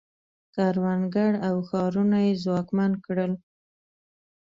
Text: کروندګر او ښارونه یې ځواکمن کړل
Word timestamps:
کروندګر 0.53 1.31
او 1.47 1.55
ښارونه 1.67 2.17
یې 2.25 2.33
ځواکمن 2.43 2.91
کړل 3.05 3.33